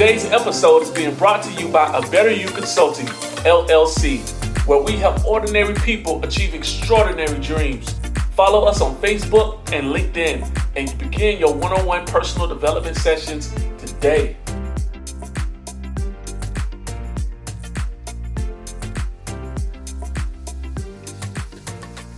[0.00, 3.04] Today's episode is being brought to you by A Better You Consulting,
[3.44, 4.26] LLC,
[4.66, 8.00] where we help ordinary people achieve extraordinary dreams.
[8.34, 13.52] Follow us on Facebook and LinkedIn and begin your one on one personal development sessions
[13.76, 14.38] today.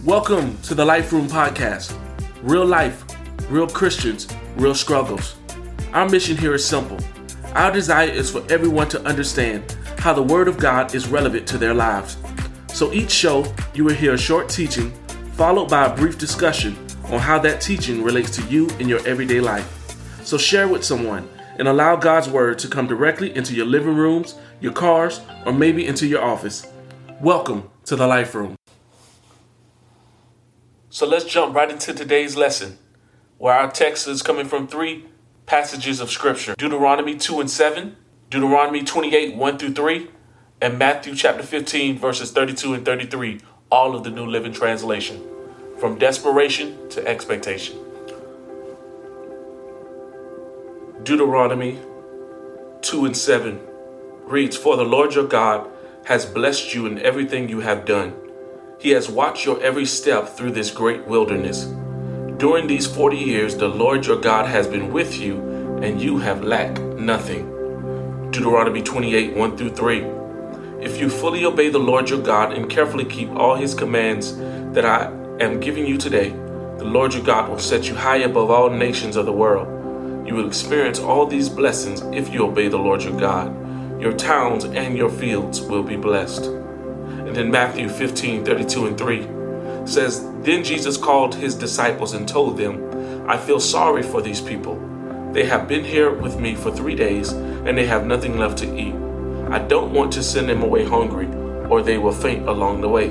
[0.04, 1.98] Welcome to the Life Room Podcast.
[2.44, 3.04] Real life,
[3.50, 5.34] real Christians, real struggles.
[5.92, 7.00] Our mission here is simple.
[7.54, 11.58] Our desire is for everyone to understand how the Word of God is relevant to
[11.58, 12.16] their lives.
[12.68, 14.90] So each show, you will hear a short teaching,
[15.34, 16.74] followed by a brief discussion
[17.10, 19.68] on how that teaching relates to you in your everyday life.
[20.24, 24.34] So share with someone and allow God's Word to come directly into your living rooms,
[24.62, 26.66] your cars, or maybe into your office.
[27.20, 28.56] Welcome to the Life Room.
[30.88, 32.78] So let's jump right into today's lesson,
[33.36, 35.04] where our text is coming from three
[35.46, 37.96] passages of Scripture Deuteronomy 2 and 7,
[38.30, 40.10] Deuteronomy 28 1 through 3,
[40.60, 45.22] and Matthew chapter 15, verses 32 and 33, all of the New Living Translation.
[45.78, 47.76] From desperation to expectation.
[51.02, 51.80] Deuteronomy
[52.82, 53.60] 2 and 7
[54.24, 55.68] reads For the Lord your God
[56.04, 58.14] has blessed you in everything you have done.
[58.78, 61.72] He has watched your every step through this great wilderness.
[62.42, 65.38] During these 40 years, the Lord your God has been with you,
[65.80, 67.46] and you have lacked nothing.
[68.32, 70.04] Deuteronomy 28 1 through 3.
[70.80, 74.36] If you fully obey the Lord your God and carefully keep all his commands
[74.74, 75.04] that I
[75.38, 76.30] am giving you today,
[76.78, 80.26] the Lord your God will set you high above all nations of the world.
[80.26, 83.54] You will experience all these blessings if you obey the Lord your God.
[84.00, 86.46] Your towns and your fields will be blessed.
[86.46, 89.41] And then Matthew 15, 32 and 3
[89.84, 94.80] says, Then Jesus called his disciples and told them, I feel sorry for these people.
[95.32, 98.78] They have been here with me for three days, and they have nothing left to
[98.78, 98.94] eat.
[99.50, 101.26] I don't want to send them away hungry,
[101.68, 103.08] or they will faint along the way.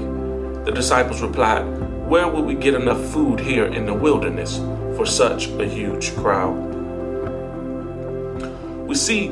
[0.66, 1.64] The disciples replied,
[2.08, 4.58] Where will we get enough food here in the wilderness
[4.96, 6.72] for such a huge crowd?
[8.88, 9.28] We see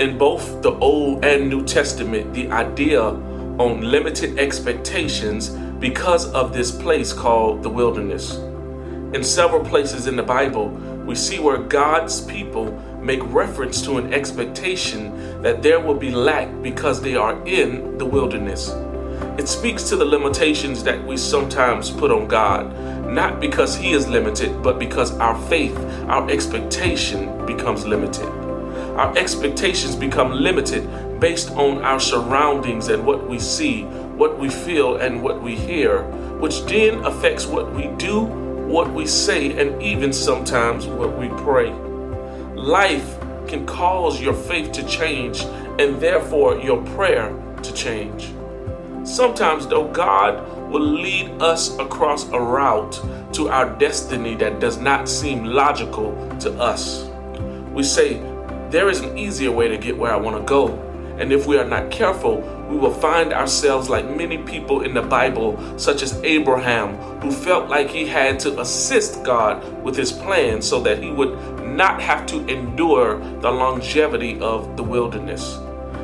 [0.00, 6.70] in both the Old and New Testament the idea on limited expectations because of this
[6.70, 8.36] place called the wilderness.
[9.14, 10.68] In several places in the Bible,
[11.06, 16.48] we see where God's people make reference to an expectation that there will be lack
[16.62, 18.70] because they are in the wilderness.
[19.38, 22.72] It speaks to the limitations that we sometimes put on God,
[23.06, 25.76] not because He is limited, but because our faith,
[26.08, 28.28] our expectation becomes limited.
[28.96, 30.88] Our expectations become limited
[31.20, 33.82] based on our surroundings and what we see,
[34.16, 36.02] what we feel, and what we hear,
[36.38, 41.72] which then affects what we do, what we say, and even sometimes what we pray.
[42.54, 45.42] Life can cause your faith to change
[45.78, 48.32] and therefore your prayer to change.
[49.04, 53.00] Sometimes, though, God will lead us across a route
[53.34, 57.04] to our destiny that does not seem logical to us.
[57.72, 58.14] We say,
[58.70, 60.68] There is an easier way to get where I want to go.
[61.18, 62.42] And if we are not careful,
[62.74, 67.70] we will find ourselves like many people in the Bible, such as Abraham, who felt
[67.70, 72.26] like he had to assist God with his plan so that he would not have
[72.26, 75.56] to endure the longevity of the wilderness.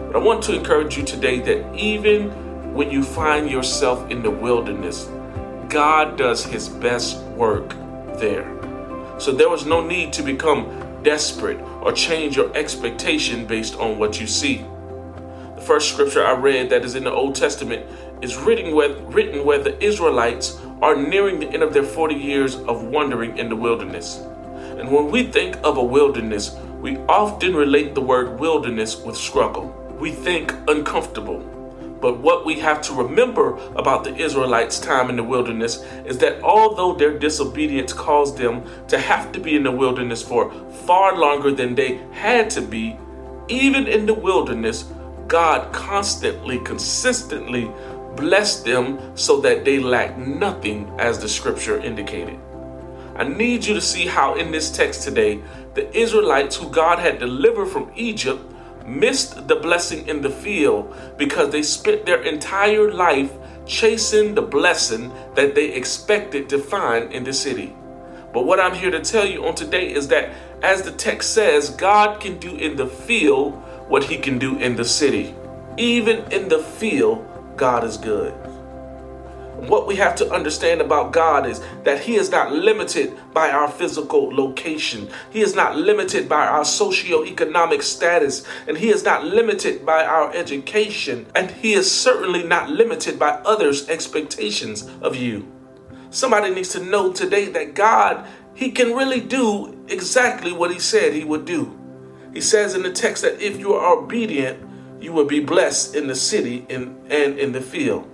[0.06, 4.30] But I want to encourage you today that even when you find yourself in the
[4.30, 5.10] wilderness,
[5.68, 7.70] God does his best work
[8.20, 8.46] there.
[9.18, 14.20] So there was no need to become desperate or change your expectation based on what
[14.20, 14.64] you see.
[15.62, 17.86] First scripture I read that is in the Old Testament
[18.22, 22.56] is written where, written where the Israelites are nearing the end of their 40 years
[22.56, 24.16] of wandering in the wilderness.
[24.78, 29.66] And when we think of a wilderness, we often relate the word wilderness with struggle.
[30.00, 31.40] We think uncomfortable.
[32.00, 36.42] But what we have to remember about the Israelites' time in the wilderness is that
[36.42, 40.50] although their disobedience caused them to have to be in the wilderness for
[40.86, 42.96] far longer than they had to be,
[43.48, 44.90] even in the wilderness,
[45.30, 47.70] God constantly, consistently
[48.16, 52.36] blessed them so that they lacked nothing, as the scripture indicated.
[53.14, 55.40] I need you to see how in this text today,
[55.74, 58.42] the Israelites who God had delivered from Egypt
[58.84, 63.32] missed the blessing in the field because they spent their entire life
[63.66, 67.72] chasing the blessing that they expected to find in the city.
[68.32, 70.32] But what I'm here to tell you on today is that,
[70.62, 74.76] as the text says, God can do in the field what he can do in
[74.76, 75.34] the city.
[75.76, 77.26] Even in the field,
[77.56, 78.32] God is good.
[79.66, 83.68] What we have to understand about God is that He is not limited by our
[83.68, 85.10] physical location.
[85.30, 88.46] He is not limited by our socioeconomic status.
[88.66, 91.26] And He is not limited by our education.
[91.34, 95.46] And He is certainly not limited by others' expectations of you.
[96.08, 101.12] Somebody needs to know today that God, He can really do exactly what He said
[101.12, 101.79] He would do.
[102.32, 104.58] He says in the text that if you are obedient,
[105.00, 108.08] you will be blessed in the city and, and in the field.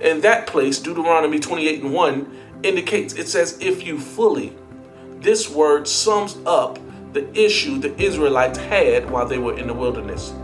[0.00, 4.54] In that place, Deuteronomy 28 and 1 indicates it says, if you fully.
[5.20, 6.78] This word sums up
[7.12, 10.34] the issue the Israelites had while they were in the wilderness.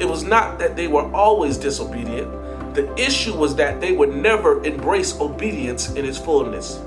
[0.00, 2.30] It was not that they were always disobedient,
[2.74, 6.80] the issue was that they would never embrace obedience in its fullness.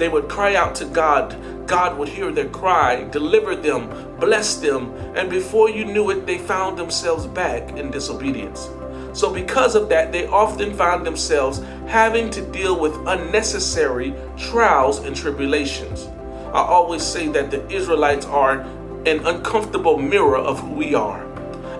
[0.00, 1.36] They would cry out to God.
[1.66, 6.38] God would hear their cry, deliver them, bless them, and before you knew it, they
[6.38, 8.70] found themselves back in disobedience.
[9.12, 15.14] So, because of that, they often find themselves having to deal with unnecessary trials and
[15.14, 16.06] tribulations.
[16.54, 18.62] I always say that the Israelites are
[19.04, 21.29] an uncomfortable mirror of who we are.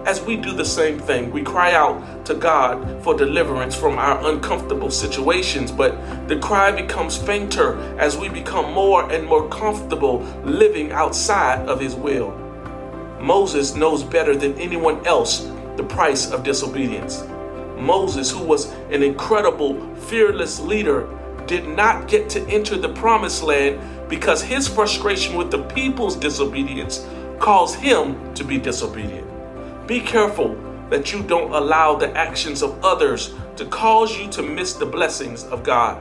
[0.07, 4.27] As we do the same thing, we cry out to God for deliverance from our
[4.31, 5.95] uncomfortable situations, but
[6.27, 11.95] the cry becomes fainter as we become more and more comfortable living outside of His
[11.95, 12.31] will.
[13.21, 17.23] Moses knows better than anyone else the price of disobedience.
[17.77, 21.09] Moses, who was an incredible, fearless leader,
[21.47, 27.07] did not get to enter the promised land because his frustration with the people's disobedience
[27.39, 29.30] caused him to be disobedient.
[29.91, 30.55] Be careful
[30.89, 35.43] that you don't allow the actions of others to cause you to miss the blessings
[35.47, 36.01] of God.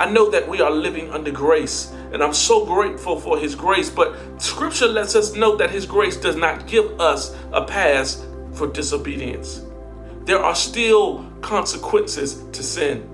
[0.00, 3.88] I know that we are living under grace, and I'm so grateful for His grace,
[3.88, 8.66] but Scripture lets us know that His grace does not give us a pass for
[8.66, 9.64] disobedience.
[10.24, 13.08] There are still consequences to sin.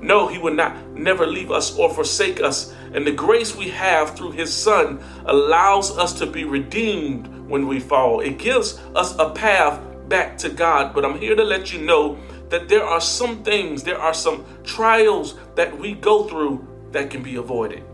[0.00, 2.74] No, He will not never leave us or forsake us.
[2.94, 7.80] And the grace we have through His Son allows us to be redeemed when we
[7.80, 8.20] fall.
[8.20, 10.94] It gives us a path back to God.
[10.94, 14.44] But I'm here to let you know that there are some things, there are some
[14.64, 17.84] trials that we go through that can be avoided.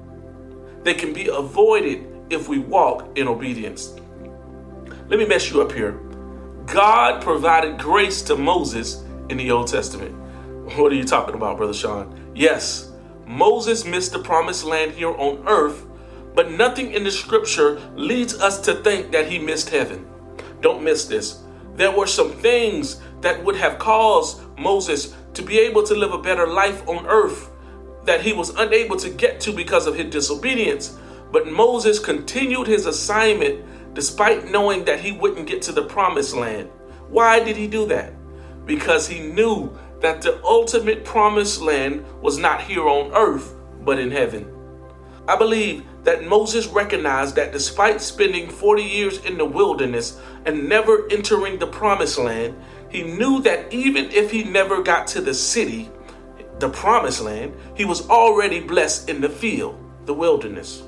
[0.82, 3.94] They can be avoided if we walk in obedience.
[5.08, 5.93] Let me mess you up here.
[6.66, 10.14] God provided grace to Moses in the Old Testament.
[10.76, 12.31] What are you talking about, Brother Sean?
[12.34, 12.93] Yes,
[13.26, 15.84] Moses missed the promised land here on earth,
[16.34, 20.06] but nothing in the scripture leads us to think that he missed heaven.
[20.61, 21.43] Don't miss this.
[21.76, 26.19] There were some things that would have caused Moses to be able to live a
[26.19, 27.50] better life on earth
[28.05, 30.99] that he was unable to get to because of his disobedience.
[31.31, 36.69] But Moses continued his assignment despite knowing that he wouldn't get to the promised land.
[37.08, 38.12] Why did he do that?
[38.67, 44.11] Because he knew that the ultimate promised land was not here on earth, but in
[44.11, 44.52] heaven.
[45.29, 51.06] I believe that Moses recognized that despite spending 40 years in the wilderness and never
[51.10, 52.56] entering the promised land,
[52.90, 55.90] he knew that even if he never got to the city,
[56.58, 60.82] the promised land, he was already blessed in the field, the wilderness.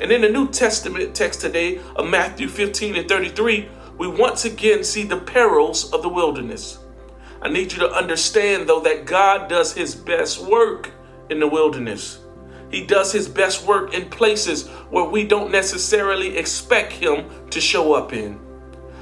[0.00, 3.68] And in the New Testament text today of Matthew 15 and 33,
[3.98, 6.78] we once again see the perils of the wilderness.
[7.42, 10.90] I need you to understand, though, that God does his best work
[11.30, 12.20] in the wilderness.
[12.70, 17.94] He does his best work in places where we don't necessarily expect him to show
[17.94, 18.38] up in.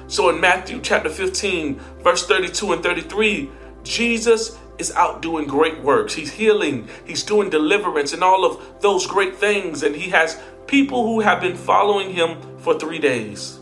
[0.08, 3.50] So in Matthew chapter 15, verse 32 and 33,
[3.82, 6.14] Jesus is out doing great works.
[6.14, 9.82] He's healing, he's doing deliverance, and all of those great things.
[9.82, 13.58] And he has people who have been following him for three days.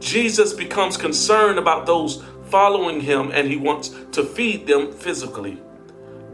[0.00, 5.60] Jesus becomes concerned about those following him and he wants to feed them physically.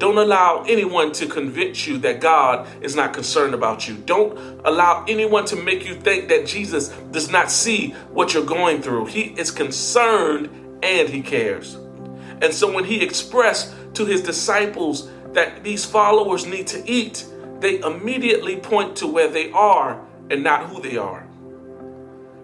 [0.01, 3.97] Don't allow anyone to convince you that God is not concerned about you.
[3.97, 8.81] Don't allow anyone to make you think that Jesus does not see what you're going
[8.81, 9.07] through.
[9.07, 10.49] He is concerned
[10.83, 11.75] and he cares.
[12.41, 17.27] And so when he expressed to his disciples that these followers need to eat,
[17.59, 21.27] they immediately point to where they are and not who they are.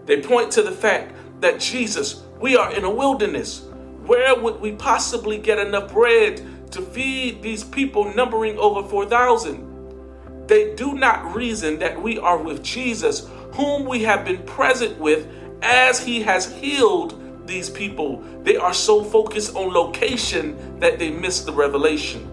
[0.04, 3.62] They point to the fact that Jesus, we are in a wilderness.
[4.04, 10.46] Where would we possibly get enough bread to feed these people numbering over 4,000.
[10.46, 15.28] They do not reason that we are with Jesus, whom we have been present with
[15.62, 18.22] as he has healed these people.
[18.42, 22.32] They are so focused on location that they miss the revelation.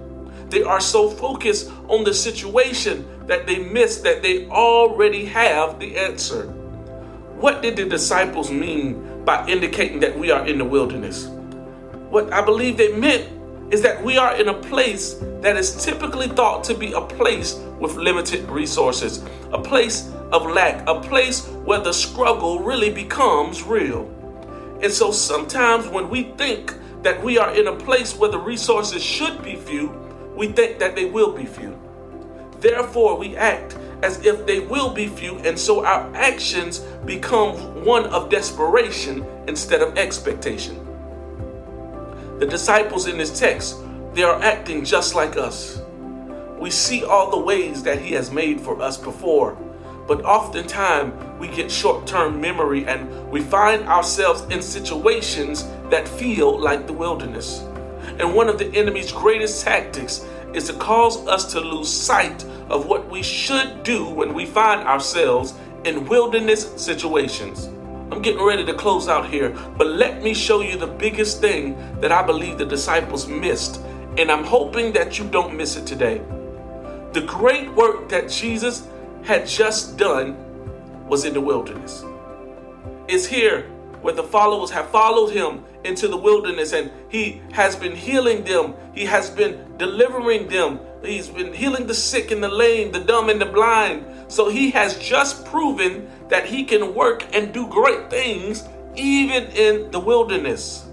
[0.50, 5.98] They are so focused on the situation that they miss that they already have the
[5.98, 6.48] answer.
[7.40, 11.26] What did the disciples mean by indicating that we are in the wilderness?
[12.10, 13.28] What I believe they meant
[13.72, 17.60] is that we are in a place that is typically thought to be a place
[17.80, 24.10] with limited resources, a place of lack, a place where the struggle really becomes real.
[24.82, 29.04] And so sometimes when we think that we are in a place where the resources
[29.04, 29.90] should be few,
[30.36, 31.80] we think that they will be few.
[32.60, 38.06] Therefore, we act as if they will be few, and so our actions become one
[38.08, 40.80] of desperation instead of expectation.
[42.40, 43.78] The disciples in this text,
[44.14, 45.82] they are acting just like us.
[46.60, 49.56] We see all the ways that He has made for us before,
[50.08, 56.60] but oftentimes we get short term memory and we find ourselves in situations that feel
[56.60, 57.60] like the wilderness.
[58.20, 62.88] And one of the enemy's greatest tactics is to cause us to lose sight of
[62.88, 65.54] what we should do when we find ourselves
[65.86, 67.70] in wilderness situations.
[68.12, 71.76] I'm getting ready to close out here, but let me show you the biggest thing
[72.00, 73.82] that I believe the disciples missed,
[74.18, 76.22] and I'm hoping that you don't miss it today.
[77.14, 78.88] The great work that Jesus
[79.24, 80.36] had just done
[81.08, 82.04] was in the wilderness.
[83.08, 83.64] It's here
[84.02, 88.74] where the followers have followed him into the wilderness and he has been healing them,
[88.94, 93.30] he has been delivering them, he's been healing the sick and the lame, the dumb
[93.30, 94.06] and the blind.
[94.28, 98.64] So he has just proven that he can work and do great things
[98.96, 100.86] even in the wilderness.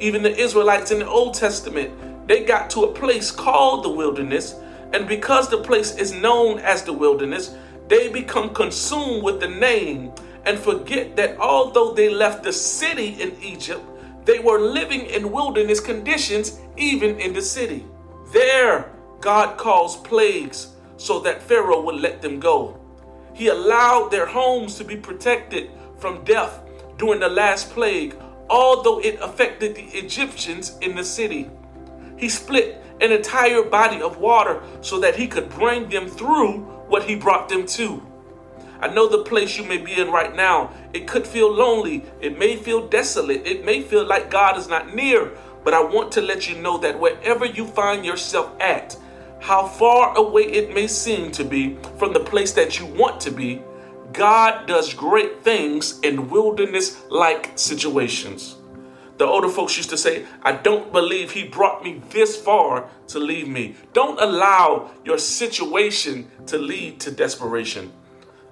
[0.00, 4.54] Even the Israelites in the Old Testament, they got to a place called the wilderness,
[4.92, 7.54] and because the place is known as the wilderness,
[7.88, 10.12] they become consumed with the name
[10.44, 13.82] and forget that although they left the city in Egypt,
[14.24, 17.84] they were living in wilderness conditions even in the city.
[18.32, 22.78] There, God caused plagues so that Pharaoh would let them go.
[23.34, 26.60] He allowed their homes to be protected from death
[26.96, 28.16] during the last plague,
[28.50, 31.50] although it affected the Egyptians in the city.
[32.16, 37.04] He split an entire body of water so that he could bring them through what
[37.04, 38.02] he brought them to.
[38.80, 40.72] I know the place you may be in right now.
[40.92, 42.04] It could feel lonely.
[42.20, 43.46] It may feel desolate.
[43.46, 45.32] It may feel like God is not near.
[45.64, 48.96] But I want to let you know that wherever you find yourself at,
[49.40, 53.30] how far away it may seem to be from the place that you want to
[53.30, 53.62] be,
[54.12, 58.56] God does great things in wilderness like situations.
[59.18, 63.18] The older folks used to say, I don't believe he brought me this far to
[63.18, 63.74] leave me.
[63.92, 67.92] Don't allow your situation to lead to desperation.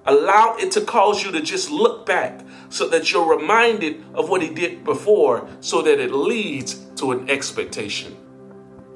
[0.05, 4.41] Allow it to cause you to just look back so that you're reminded of what
[4.41, 8.15] he did before so that it leads to an expectation.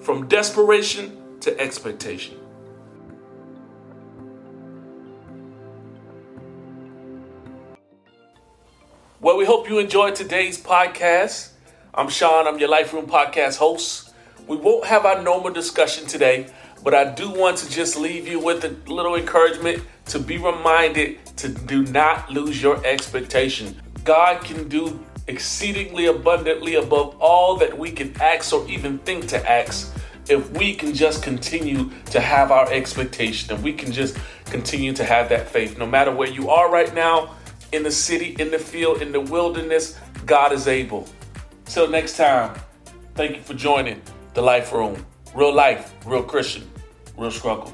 [0.01, 2.37] From desperation to expectation.
[9.19, 11.51] Well, we hope you enjoyed today's podcast.
[11.93, 14.13] I'm Sean, I'm your Life Room Podcast host.
[14.47, 16.47] We won't have our normal discussion today,
[16.83, 21.23] but I do want to just leave you with a little encouragement to be reminded
[21.37, 23.79] to do not lose your expectation.
[24.03, 29.49] God can do exceedingly abundantly above all that we can ask or even think to
[29.49, 29.95] ask
[30.31, 35.03] if we can just continue to have our expectation and we can just continue to
[35.03, 35.77] have that faith.
[35.77, 37.35] No matter where you are right now,
[37.71, 41.07] in the city, in the field, in the wilderness, God is able.
[41.65, 42.59] Till next time,
[43.15, 44.01] thank you for joining
[44.33, 45.05] the Life Room.
[45.33, 46.69] Real life, real Christian,
[47.17, 47.73] real struggle.